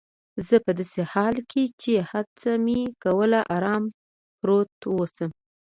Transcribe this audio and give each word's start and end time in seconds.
زه 0.47 0.55
په 0.65 0.71
داسې 0.79 1.01
حال 1.11 1.35
کې 1.51 1.63
چي 1.81 1.93
هڅه 2.09 2.51
مې 2.65 2.81
کول 3.03 3.31
آرام 3.55 3.83
پروت 4.39 4.71
اوسم. 4.93 5.31